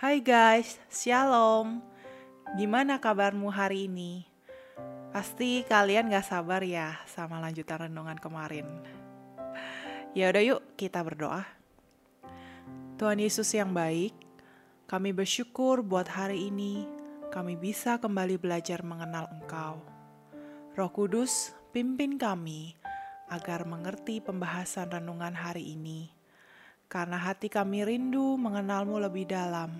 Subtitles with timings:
[0.00, 1.84] Hai guys, Shalom.
[2.56, 4.24] Gimana kabarmu hari ini?
[5.12, 8.64] Pasti kalian gak sabar ya sama lanjutan renungan kemarin.
[10.16, 11.44] Ya udah yuk kita berdoa.
[12.96, 14.16] Tuhan Yesus yang baik,
[14.88, 16.88] kami bersyukur buat hari ini
[17.28, 19.84] kami bisa kembali belajar mengenal Engkau.
[20.80, 22.72] Roh Kudus, pimpin kami
[23.28, 26.19] agar mengerti pembahasan renungan hari ini
[26.90, 29.70] karena hati kami rindu mengenalmu lebih dalam.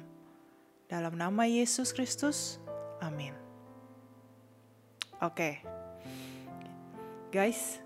[0.87, 2.63] Dalam nama Yesus Kristus,
[3.03, 3.35] amin.
[5.19, 5.59] Oke,
[7.35, 7.83] guys,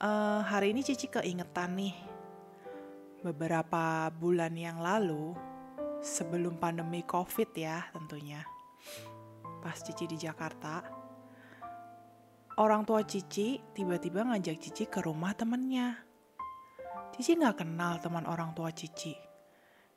[0.00, 1.94] uh, hari ini Cici keingetan nih,
[3.20, 5.36] beberapa bulan yang lalu,
[6.00, 8.40] sebelum pandemi COVID ya tentunya,
[9.60, 10.82] pas Cici di Jakarta,
[12.56, 16.05] orang tua Cici tiba-tiba ngajak Cici ke rumah temennya
[17.16, 19.16] Cici nggak kenal teman orang tua Cici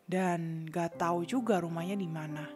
[0.07, 2.47] dan gak tahu juga rumahnya di mana.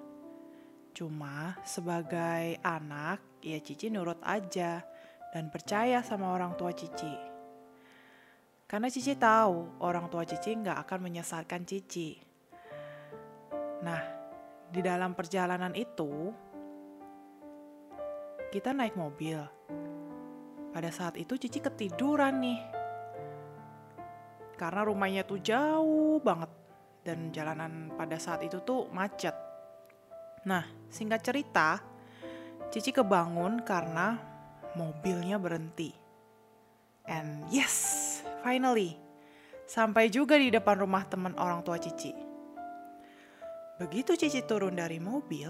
[0.95, 4.79] Cuma sebagai anak, ya Cici nurut aja
[5.35, 7.11] dan percaya sama orang tua Cici.
[8.63, 12.15] Karena Cici tahu orang tua Cici nggak akan menyesatkan Cici.
[13.83, 14.01] Nah,
[14.71, 16.31] di dalam perjalanan itu,
[18.47, 19.43] kita naik mobil.
[20.71, 22.82] Pada saat itu Cici ketiduran nih
[24.55, 26.49] karena rumahnya tuh jauh banget
[27.03, 29.35] dan jalanan pada saat itu tuh macet.
[30.47, 31.79] Nah, singkat cerita,
[32.73, 34.17] Cici kebangun karena
[34.73, 35.93] mobilnya berhenti.
[37.05, 38.97] And yes, finally,
[39.67, 42.15] sampai juga di depan rumah teman orang tua Cici.
[43.77, 45.49] Begitu Cici turun dari mobil,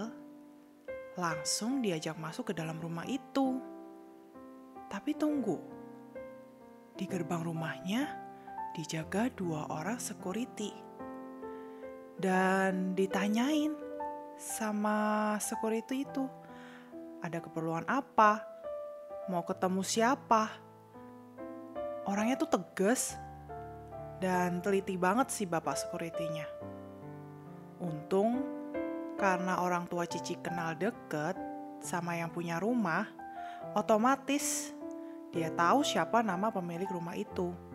[1.16, 3.62] langsung diajak masuk ke dalam rumah itu.
[4.90, 5.58] Tapi tunggu,
[6.94, 8.23] di gerbang rumahnya
[8.74, 10.74] dijaga dua orang security.
[12.18, 13.74] Dan ditanyain
[14.38, 16.26] sama security itu,
[17.22, 18.42] ada keperluan apa?
[19.30, 20.50] Mau ketemu siapa?
[22.04, 23.16] Orangnya tuh tegas
[24.20, 26.45] dan teliti banget sih bapak securitynya.
[27.80, 28.44] Untung
[29.16, 31.38] karena orang tua Cici kenal deket
[31.80, 33.08] sama yang punya rumah,
[33.78, 34.76] otomatis
[35.32, 37.73] dia tahu siapa nama pemilik rumah itu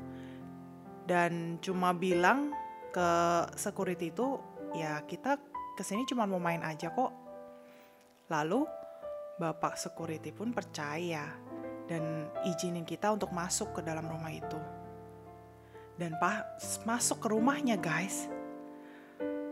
[1.08, 2.52] dan cuma bilang
[2.92, 3.10] ke
[3.56, 4.36] security itu
[4.76, 5.40] ya kita
[5.72, 7.08] ke sini cuma mau main aja kok.
[8.28, 8.68] Lalu
[9.40, 11.32] bapak security pun percaya
[11.88, 14.60] dan izinin kita untuk masuk ke dalam rumah itu.
[15.96, 16.44] Dan pas
[16.84, 18.28] masuk ke rumahnya guys,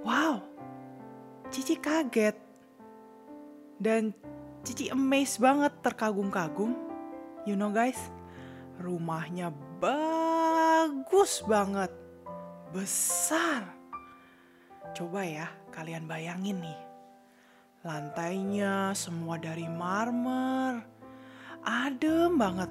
[0.05, 0.45] wow,
[1.49, 2.37] Cici kaget.
[3.81, 4.13] Dan
[4.63, 6.75] Cici amazed banget, terkagum-kagum.
[7.49, 7.99] You know guys,
[8.79, 9.51] rumahnya
[9.83, 10.36] banget
[11.07, 11.87] bagus banget.
[12.75, 13.63] Besar.
[14.91, 16.81] Coba ya kalian bayangin nih.
[17.87, 20.83] Lantainya semua dari marmer.
[21.63, 22.67] Adem banget.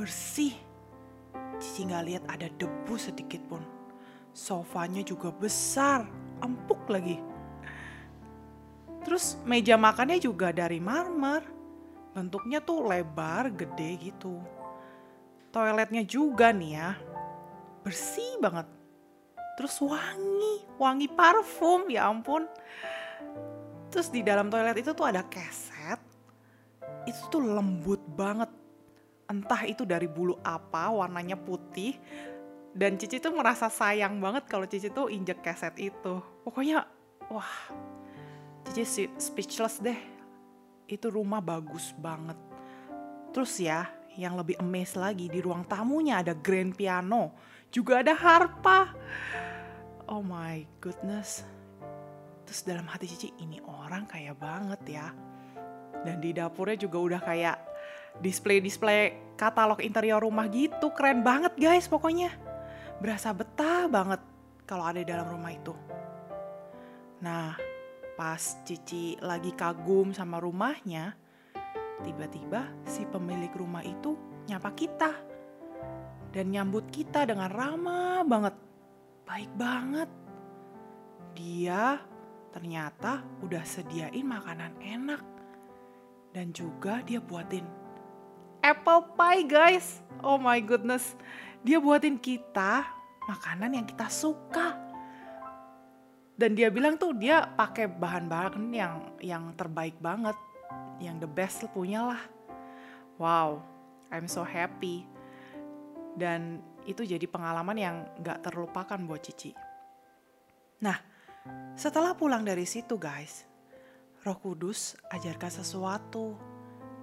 [0.00, 0.56] Bersih.
[1.60, 3.60] Cici nggak lihat ada debu sedikit pun.
[4.32, 6.08] Sofanya juga besar,
[6.40, 7.20] empuk lagi.
[9.04, 11.44] Terus meja makannya juga dari marmer.
[12.16, 14.40] Bentuknya tuh lebar, gede gitu
[15.56, 16.90] toiletnya juga nih ya
[17.86, 18.66] bersih banget.
[19.54, 22.50] Terus wangi wangi parfum ya ampun.
[23.94, 26.02] Terus di dalam toilet itu tuh ada keset.
[27.06, 28.50] Itu tuh lembut banget.
[29.30, 31.94] Entah itu dari bulu apa warnanya putih.
[32.76, 36.18] Dan Cici tuh merasa sayang banget kalau Cici tuh injek keset itu.
[36.42, 36.90] Pokoknya
[37.30, 37.54] wah.
[38.74, 39.96] Cici speechless deh.
[40.90, 42.36] Itu rumah bagus banget.
[43.30, 43.86] Terus ya
[44.16, 47.36] yang lebih amazed lagi di ruang tamunya ada grand piano,
[47.68, 48.92] juga ada harpa.
[50.08, 51.44] Oh my goodness.
[52.46, 55.08] Terus dalam hati Cici ini orang kaya banget ya.
[56.06, 57.58] Dan di dapurnya juga udah kayak
[58.22, 60.94] display-display katalog interior rumah gitu.
[60.94, 62.30] Keren banget guys pokoknya.
[63.02, 64.22] Berasa betah banget
[64.64, 65.74] kalau ada di dalam rumah itu.
[67.20, 67.58] Nah,
[68.14, 71.18] pas Cici lagi kagum sama rumahnya,
[72.04, 74.16] Tiba-tiba si pemilik rumah itu
[74.46, 75.10] nyapa kita
[76.36, 78.54] dan nyambut kita dengan ramah banget.
[79.24, 80.10] Baik banget.
[81.32, 81.96] Dia
[82.52, 85.22] ternyata udah sediain makanan enak.
[86.36, 87.64] Dan juga dia buatin
[88.60, 90.04] apple pie guys.
[90.20, 91.16] Oh my goodness.
[91.64, 92.84] Dia buatin kita
[93.24, 94.76] makanan yang kita suka.
[96.36, 100.36] Dan dia bilang tuh dia pakai bahan-bahan yang yang terbaik banget
[101.02, 102.22] yang the best punya lah.
[103.16, 103.64] Wow,
[104.12, 105.08] I'm so happy.
[106.16, 109.52] Dan itu jadi pengalaman yang gak terlupakan buat Cici.
[110.80, 110.96] Nah,
[111.76, 113.44] Setelah pulang dari situ guys,
[114.24, 116.34] roh kudus ajarkan sesuatu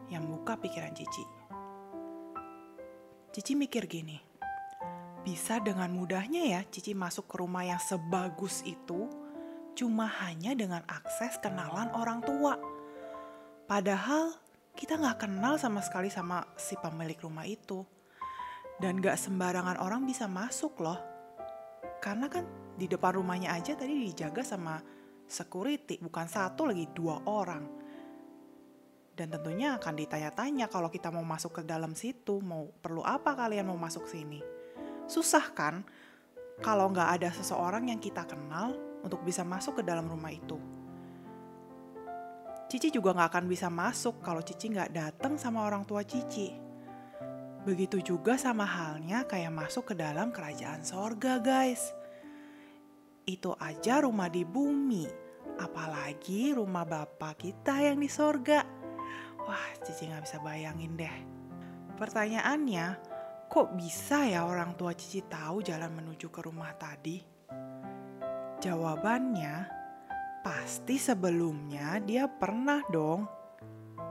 [0.10, 1.24] yang buka pikiran Cici.
[3.34, 4.18] Cici mikir gini,
[5.22, 9.10] bisa dengan mudahnya ya Cici masuk ke rumah yang sebagus itu
[9.74, 12.58] cuma hanya dengan akses kenalan orang tua.
[13.74, 14.30] Padahal
[14.78, 17.82] kita nggak kenal sama sekali sama si pemilik rumah itu.
[18.78, 21.02] Dan gak sembarangan orang bisa masuk loh.
[21.98, 22.46] Karena kan
[22.78, 24.78] di depan rumahnya aja tadi dijaga sama
[25.26, 27.66] security, bukan satu lagi dua orang.
[29.18, 33.74] Dan tentunya akan ditanya-tanya kalau kita mau masuk ke dalam situ, mau perlu apa kalian
[33.74, 34.38] mau masuk sini.
[35.10, 35.82] Susah kan
[36.62, 40.62] kalau nggak ada seseorang yang kita kenal untuk bisa masuk ke dalam rumah itu.
[42.68, 46.50] Cici juga nggak akan bisa masuk kalau Cici nggak datang sama orang tua Cici.
[47.64, 51.96] Begitu juga sama halnya kayak masuk ke dalam kerajaan sorga guys.
[53.24, 55.08] Itu aja rumah di bumi,
[55.56, 58.68] apalagi rumah bapak kita yang di sorga.
[59.48, 61.16] Wah, Cici nggak bisa bayangin deh.
[61.96, 62.86] Pertanyaannya,
[63.48, 67.24] kok bisa ya orang tua Cici tahu jalan menuju ke rumah tadi?
[68.60, 69.83] Jawabannya,
[70.44, 73.26] pasti sebelumnya dia pernah dong.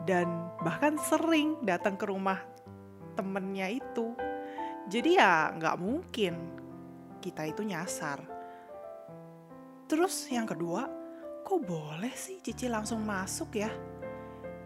[0.03, 0.27] Dan
[0.65, 2.41] bahkan sering datang ke rumah
[3.15, 4.17] temennya itu.
[4.91, 6.35] Jadi ya nggak mungkin
[7.23, 8.19] kita itu nyasar.
[9.87, 10.89] Terus yang kedua,
[11.45, 13.71] kok boleh sih Cici langsung masuk ya?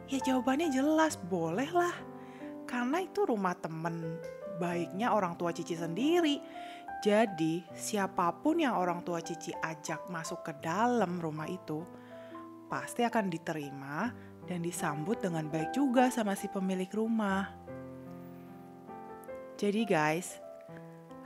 [0.06, 1.92] Ya jawabannya jelas, boleh lah.
[2.64, 4.22] Karena itu rumah temen
[4.56, 6.40] baiknya orang tua Cici sendiri.
[7.04, 11.84] Jadi siapa pun yang orang tua Cici ajak masuk ke dalam rumah itu,
[12.66, 14.10] pasti akan diterima
[14.48, 17.52] dan disambut dengan baik juga sama si pemilik rumah.
[19.56, 20.40] Jadi guys,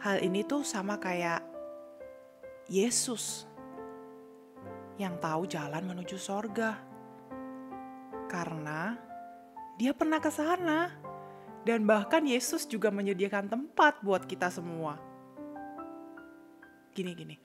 [0.02, 1.42] hal ini tuh sama kayak
[2.70, 3.46] Yesus
[5.00, 6.76] yang tahu jalan menuju sorga
[8.30, 8.94] karena
[9.80, 10.94] dia pernah ke sana.
[11.60, 15.09] Dan bahkan Yesus juga menyediakan tempat buat kita semua.
[16.90, 17.38] Gini-gini.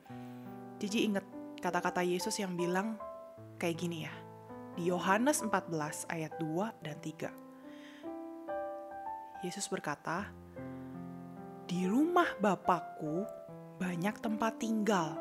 [0.82, 1.22] Cici inget
[1.62, 2.98] kata-kata Yesus yang bilang
[3.62, 4.14] kayak gini ya.
[4.76, 7.32] Di Yohanes 14 ayat 2 dan 3.
[9.46, 10.28] Yesus berkata,
[11.70, 13.24] Di rumah Bapakku
[13.80, 15.16] banyak tempat tinggal.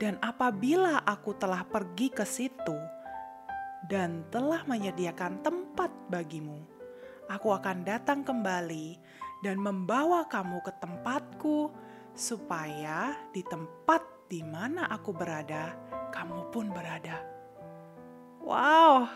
[0.00, 2.80] Dan apabila aku telah pergi ke situ,
[3.88, 6.60] dan telah menyediakan tempat bagimu.
[7.30, 8.98] Aku akan datang kembali
[9.46, 11.70] dan membawa kamu ke tempatku,
[12.20, 15.72] supaya di tempat di mana aku berada,
[16.12, 17.24] kamu pun berada.
[18.44, 19.08] Wow,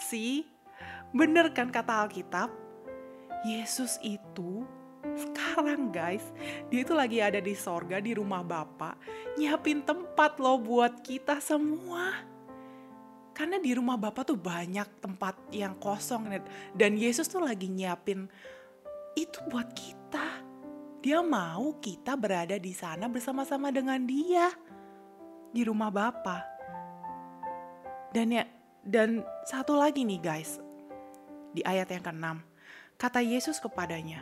[0.00, 0.48] sih,
[1.12, 2.48] bener kan kata Alkitab?
[3.44, 4.64] Yesus itu
[5.12, 6.24] sekarang guys,
[6.72, 8.96] dia itu lagi ada di sorga di rumah Bapak,
[9.36, 12.16] nyiapin tempat loh buat kita semua.
[13.36, 16.28] Karena di rumah Bapak tuh banyak tempat yang kosong
[16.76, 18.28] dan Yesus tuh lagi nyiapin
[19.16, 20.29] itu buat kita.
[21.00, 24.52] Dia mau kita berada di sana bersama-sama dengan dia
[25.48, 26.44] di rumah Bapak.
[28.12, 28.44] Dan ya
[28.84, 30.60] dan satu lagi nih guys.
[31.56, 32.26] Di ayat yang ke-6,
[33.00, 34.20] kata Yesus kepadanya,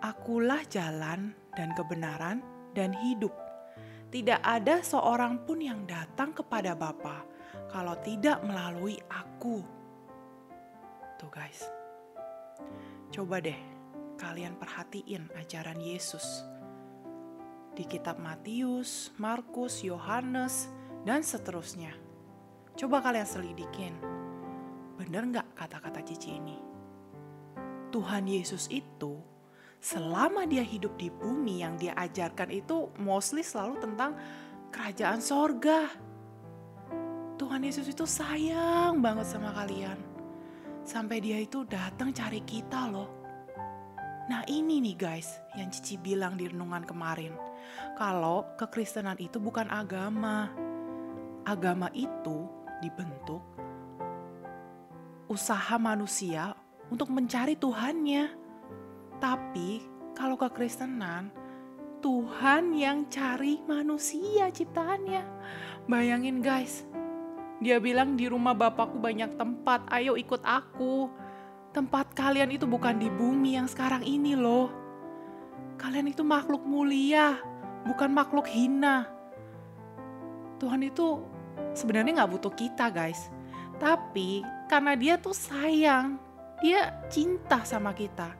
[0.00, 2.40] "Akulah jalan dan kebenaran
[2.72, 3.36] dan hidup.
[4.08, 7.20] Tidak ada seorang pun yang datang kepada Bapa
[7.68, 9.60] kalau tidak melalui aku.
[11.20, 11.68] Tuh guys,
[13.12, 13.75] coba deh
[14.16, 16.44] kalian perhatiin ajaran Yesus.
[17.76, 20.72] Di kitab Matius, Markus, Yohanes,
[21.04, 21.92] dan seterusnya.
[22.76, 23.94] Coba kalian selidikin.
[24.96, 26.56] Bener nggak kata-kata Cici ini?
[27.92, 29.20] Tuhan Yesus itu
[29.80, 34.16] selama dia hidup di bumi yang dia ajarkan itu mostly selalu tentang
[34.72, 35.88] kerajaan sorga
[37.36, 40.00] Tuhan Yesus itu sayang banget sama kalian.
[40.88, 43.15] Sampai dia itu datang cari kita loh.
[44.26, 47.34] Nah ini nih guys yang Cici bilang di renungan kemarin.
[47.94, 50.50] Kalau kekristenan itu bukan agama.
[51.46, 52.50] Agama itu
[52.82, 53.56] dibentuk
[55.26, 56.54] usaha manusia
[56.90, 58.30] untuk mencari Tuhannya.
[59.18, 59.82] Tapi
[60.14, 61.34] kalau kekristenan,
[62.00, 65.22] Tuhan yang cari manusia ciptaannya.
[65.90, 66.86] Bayangin guys,
[67.58, 71.10] dia bilang di rumah bapakku banyak tempat, ayo ikut aku.
[71.76, 74.72] Tempat kalian itu bukan di bumi yang sekarang ini loh.
[75.76, 77.36] Kalian itu makhluk mulia,
[77.84, 79.04] bukan makhluk hina.
[80.56, 81.20] Tuhan itu
[81.76, 83.28] sebenarnya nggak butuh kita guys.
[83.76, 84.40] Tapi
[84.72, 86.16] karena dia tuh sayang,
[86.64, 88.32] dia cinta sama kita.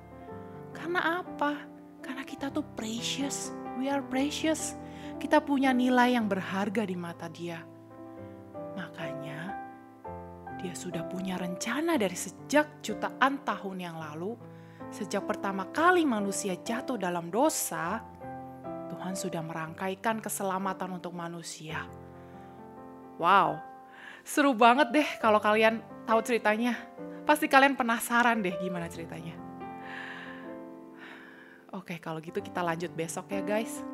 [0.72, 1.60] Karena apa?
[2.00, 4.80] Karena kita tuh precious, we are precious.
[5.16, 7.75] kita punya nilai yang berharga di mata Dia.
[10.66, 14.34] Dia sudah punya rencana dari sejak jutaan tahun yang lalu,
[14.90, 18.02] sejak pertama kali manusia jatuh dalam dosa.
[18.90, 21.86] Tuhan sudah merangkaikan keselamatan untuk manusia.
[23.14, 23.62] Wow,
[24.26, 26.74] seru banget deh kalau kalian tahu ceritanya.
[27.22, 29.38] Pasti kalian penasaran deh gimana ceritanya.
[31.78, 33.86] Oke, kalau gitu kita lanjut besok ya guys.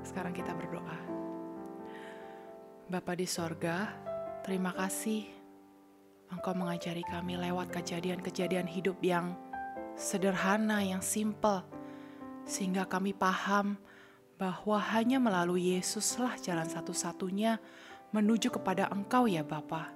[0.00, 0.96] Sekarang kita berdoa.
[2.84, 4.04] Bapa di sorga,
[4.44, 5.24] terima kasih
[6.28, 9.32] Engkau mengajari kami lewat kejadian-kejadian hidup yang
[9.96, 11.64] sederhana, yang simple,
[12.44, 13.80] sehingga kami paham
[14.36, 17.56] bahwa hanya melalui Yesuslah jalan satu-satunya
[18.12, 19.94] menuju kepada Engkau ya Bapa.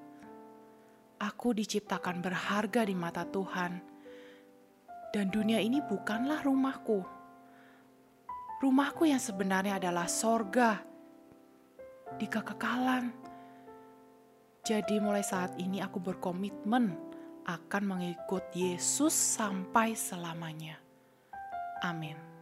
[1.19, 3.83] Aku diciptakan berharga di mata Tuhan,
[5.11, 7.03] dan dunia ini bukanlah rumahku.
[8.63, 10.79] Rumahku yang sebenarnya adalah sorga
[12.15, 13.28] di kekekalan.
[14.69, 16.93] Jadi mulai saat ini aku berkomitmen
[17.49, 20.77] akan mengikut Yesus sampai selamanya.
[21.81, 22.38] Amin.